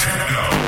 [0.00, 0.59] techno.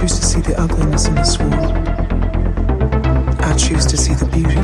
[0.00, 1.76] choose to see the ugliness in this world.
[3.42, 4.59] I choose to see the beauty.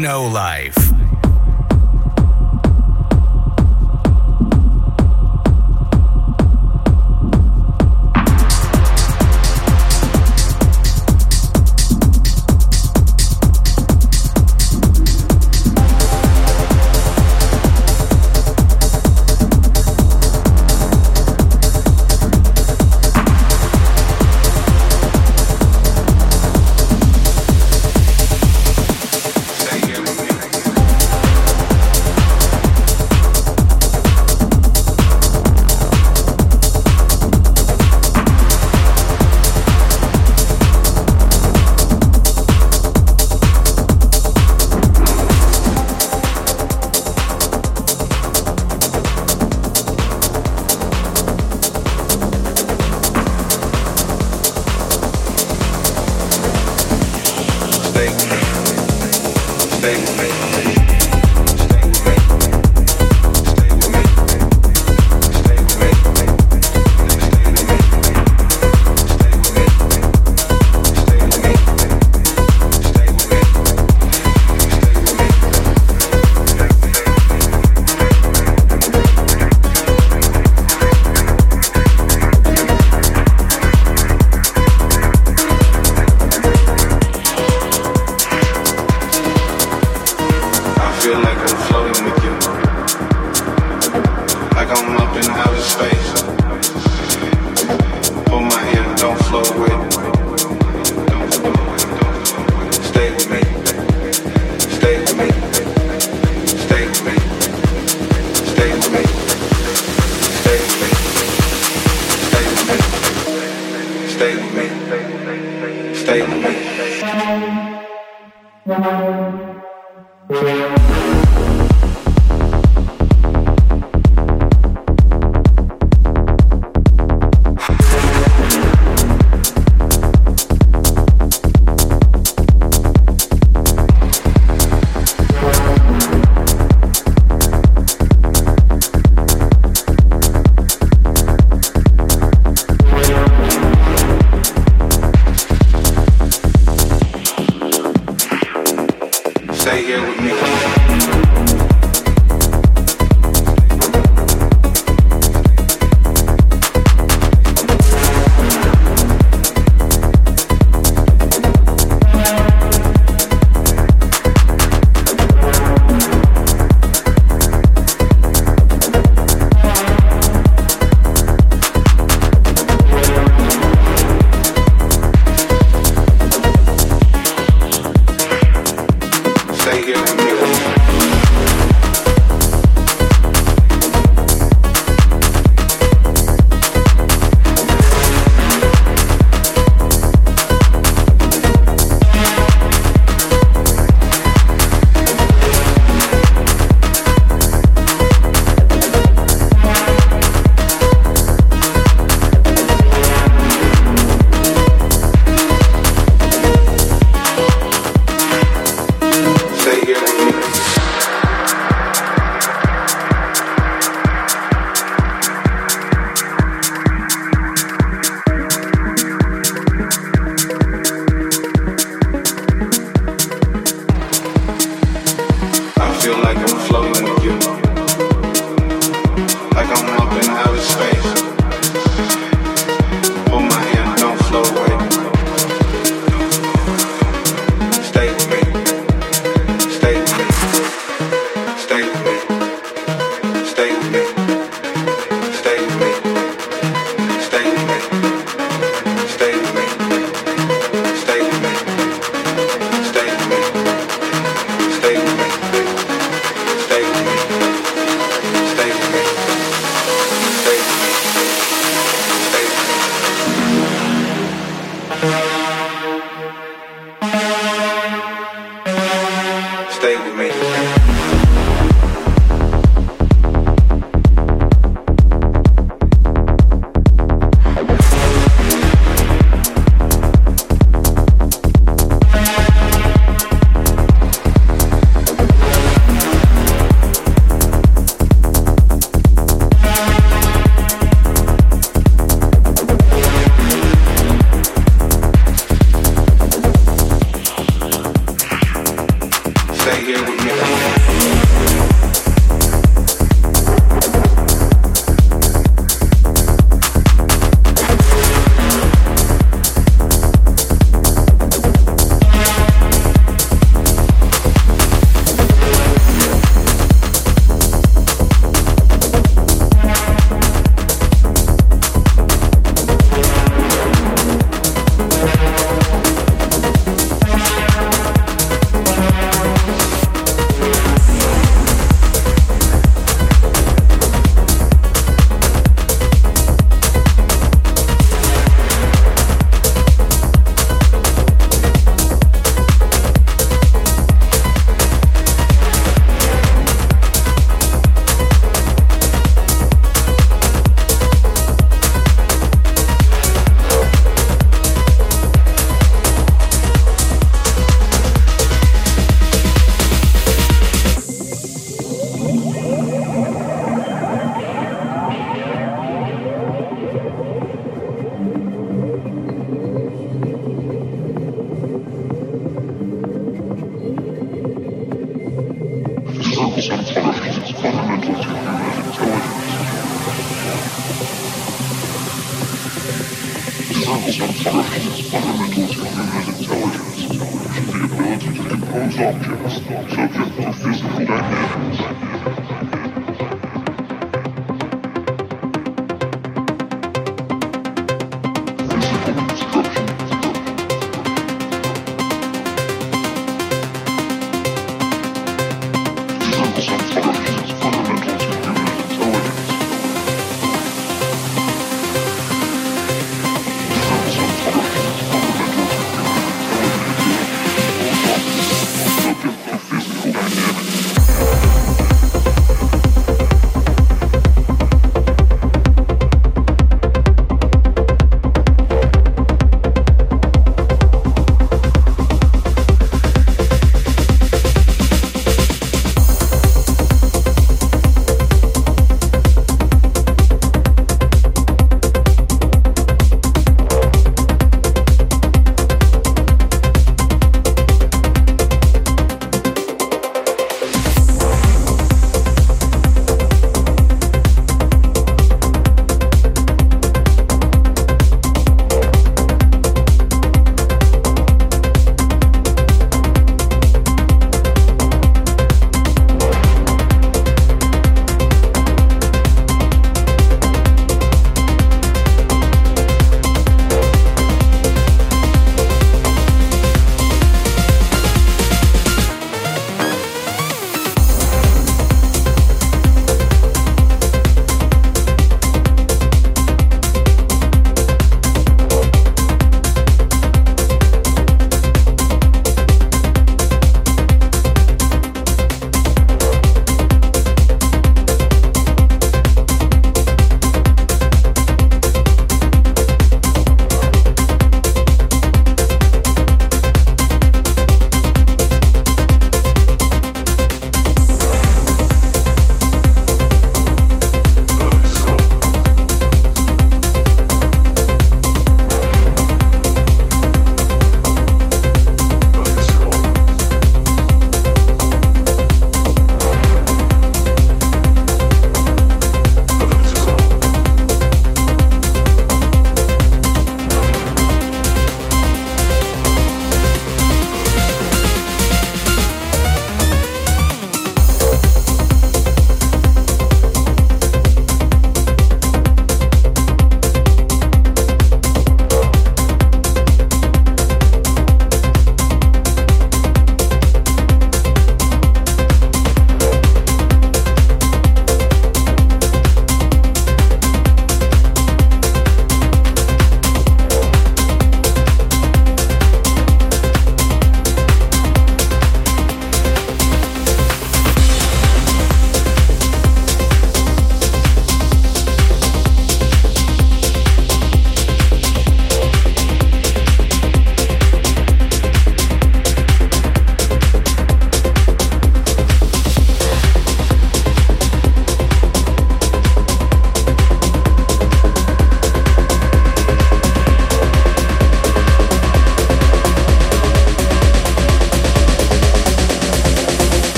[0.00, 0.79] Techno life.